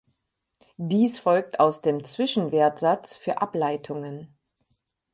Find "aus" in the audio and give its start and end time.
1.59-1.83